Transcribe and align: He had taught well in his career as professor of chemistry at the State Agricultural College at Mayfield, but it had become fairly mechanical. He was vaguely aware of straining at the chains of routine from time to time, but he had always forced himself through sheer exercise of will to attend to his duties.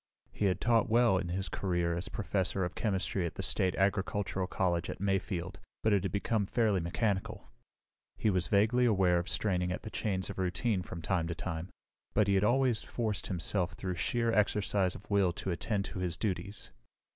He 0.31 0.45
had 0.45 0.59
taught 0.59 0.89
well 0.89 1.19
in 1.19 1.27
his 1.29 1.47
career 1.47 1.95
as 1.95 2.09
professor 2.09 2.65
of 2.65 2.73
chemistry 2.73 3.23
at 3.27 3.35
the 3.35 3.43
State 3.43 3.75
Agricultural 3.75 4.47
College 4.47 4.89
at 4.89 4.99
Mayfield, 4.99 5.59
but 5.83 5.93
it 5.93 6.01
had 6.01 6.11
become 6.11 6.47
fairly 6.47 6.79
mechanical. 6.79 7.51
He 8.17 8.31
was 8.31 8.47
vaguely 8.47 8.85
aware 8.85 9.19
of 9.19 9.29
straining 9.29 9.71
at 9.71 9.83
the 9.83 9.91
chains 9.91 10.27
of 10.31 10.39
routine 10.39 10.81
from 10.81 11.03
time 11.03 11.27
to 11.27 11.35
time, 11.35 11.69
but 12.15 12.27
he 12.27 12.33
had 12.33 12.43
always 12.43 12.81
forced 12.81 13.27
himself 13.27 13.73
through 13.73 13.93
sheer 13.93 14.33
exercise 14.33 14.95
of 14.95 15.07
will 15.11 15.31
to 15.33 15.51
attend 15.51 15.85
to 15.85 15.99
his 15.99 16.17
duties. 16.17 16.71